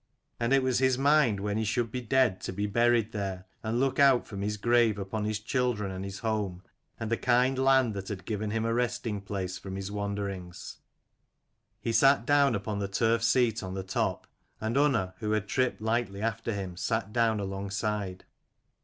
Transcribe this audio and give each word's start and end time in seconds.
And 0.39 0.51
it 0.51 0.63
was 0.63 0.79
his 0.79 0.97
mind 0.97 1.39
when 1.41 1.57
he 1.59 1.63
should 1.63 1.91
be 1.91 2.01
dead 2.01 2.41
to 2.41 2.51
be 2.51 2.65
buried 2.65 3.11
there 3.11 3.45
and 3.61 3.79
look 3.79 3.99
out 3.99 4.25
from 4.25 4.41
his 4.41 4.57
grave 4.57 4.97
upon 4.97 5.25
his 5.25 5.39
children 5.39 5.91
and 5.91 6.03
his 6.03 6.17
home, 6.17 6.63
and 6.99 7.11
the 7.11 7.17
kind 7.17 7.59
land 7.59 7.93
that 7.93 8.07
had 8.07 8.25
given 8.25 8.49
him 8.49 8.65
a 8.65 8.73
resting 8.73 9.21
place 9.21 9.59
from 9.59 9.75
his 9.75 9.91
wanderings. 9.91 10.77
He 11.79 11.91
sat 11.91 12.25
down 12.25 12.55
upon 12.55 12.79
the 12.79 12.87
turf 12.87 13.21
seat 13.23 13.61
on 13.61 13.75
the 13.75 13.83
top, 13.83 14.25
and 14.59 14.75
Unna, 14.75 15.13
who 15.19 15.33
had 15.33 15.47
tripped 15.47 15.81
lightly 15.81 16.23
after 16.23 16.51
him, 16.51 16.75
sat 16.77 17.13
down 17.13 17.39
alongside. 17.39 18.25